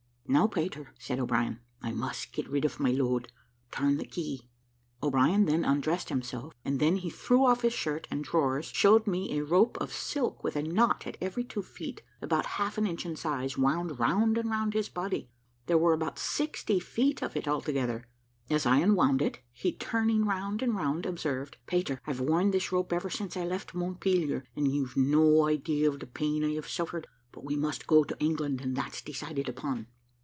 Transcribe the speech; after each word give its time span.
"Now, 0.27 0.47
Peter," 0.47 0.93
said 0.97 1.19
O'Brien, 1.19 1.59
"I 1.81 1.91
must 1.91 2.31
get 2.31 2.47
rid 2.47 2.63
of 2.63 2.79
my 2.79 2.89
load. 2.91 3.29
Turn 3.69 3.97
the 3.97 4.05
key." 4.05 4.47
O'Brien 5.03 5.43
then 5.43 5.65
undressed 5.65 6.07
himself, 6.07 6.53
and 6.63 6.79
then 6.79 6.95
he 6.95 7.09
threw 7.09 7.43
off 7.45 7.63
his 7.63 7.73
shirt 7.73 8.07
and 8.09 8.23
drawers, 8.23 8.67
showed 8.67 9.05
me 9.07 9.37
a 9.37 9.43
rope 9.43 9.77
of 9.81 9.91
silk, 9.91 10.41
with 10.41 10.55
a 10.55 10.63
knot 10.63 11.05
at 11.05 11.17
every 11.19 11.43
two 11.43 11.61
feet, 11.61 12.01
about 12.21 12.45
half 12.55 12.77
an 12.77 12.87
inch 12.87 13.05
in 13.05 13.17
size, 13.17 13.57
wound 13.57 13.99
round 13.99 14.37
and 14.37 14.49
round 14.49 14.73
his 14.73 14.87
body. 14.87 15.29
There 15.65 15.77
were 15.77 15.91
about 15.91 16.17
sixty 16.17 16.79
feet 16.79 17.21
of 17.21 17.35
it 17.35 17.45
altogether. 17.45 18.07
As 18.49 18.65
I 18.65 18.77
unwound 18.77 19.21
it, 19.21 19.39
he, 19.51 19.73
turning 19.73 20.23
round 20.23 20.61
and 20.63 20.77
round, 20.77 21.05
observed, 21.05 21.57
"Peter, 21.67 21.99
I've 22.07 22.21
worn 22.21 22.51
this 22.51 22.71
rope 22.71 22.93
ever 22.93 23.09
since 23.09 23.35
I 23.35 23.43
left 23.43 23.75
Montpelier, 23.75 24.45
and 24.55 24.65
you've 24.73 24.95
no 24.95 25.45
idea 25.45 25.89
of 25.89 25.99
the 25.99 26.07
pain 26.07 26.45
I 26.45 26.53
have 26.53 26.69
suffered; 26.69 27.05
but 27.33 27.43
we 27.43 27.57
must 27.57 27.85
go 27.85 28.05
to 28.05 28.17
England, 28.21 28.61
that's 28.73 29.01
decided 29.01 29.49
upon." 29.49 29.87